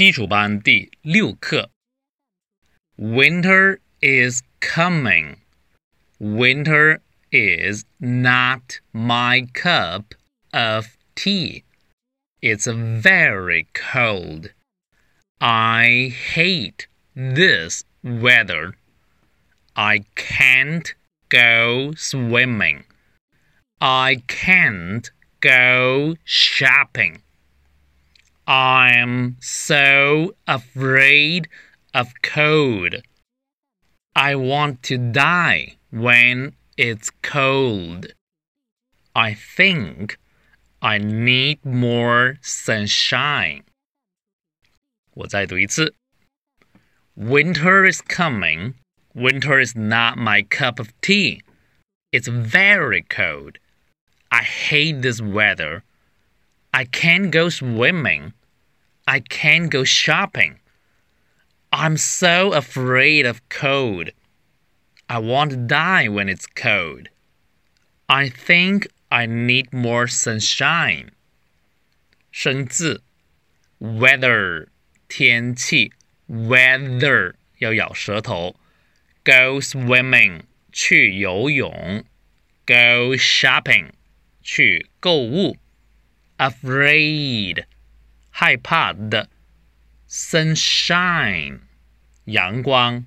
[0.00, 1.70] 基础班第六课。
[2.98, 5.36] Winter is coming.
[6.18, 10.14] Winter is not my cup
[10.52, 11.64] of tea.
[12.42, 14.50] It's very cold.
[15.40, 18.74] I hate this weather.
[19.74, 20.94] I can't
[21.30, 22.84] go swimming.
[23.80, 25.10] I can't
[25.40, 27.22] go shopping.
[28.50, 31.48] I'm so afraid
[31.92, 32.96] of cold.
[34.14, 38.12] I want to die when it's cold.
[39.14, 40.18] I think
[40.80, 43.64] I need more sunshine.
[45.14, 45.94] 我再读一次.
[47.16, 48.74] Winter is coming.
[49.14, 51.40] Winter is not my cup of tea.
[52.12, 53.58] It's very cold.
[54.30, 55.82] I hate this weather.
[56.72, 58.34] I can't go swimming.
[59.10, 60.58] I can't go shopping.
[61.72, 64.10] I'm so afraid of cold.
[65.08, 67.08] I want to die when it's cold.
[68.08, 71.10] I think I need more sunshine.
[72.32, 73.02] 生字
[73.78, 74.66] weather
[75.08, 75.92] 天气
[76.28, 78.56] weather 要咬舌头
[79.24, 80.42] go swimming
[80.72, 82.04] 去游泳
[82.66, 83.90] go shopping
[84.42, 85.56] 去购物
[86.36, 87.64] afraid
[88.40, 89.28] 害怕的，
[90.08, 91.60] sunshine，
[92.24, 93.06] 阳光。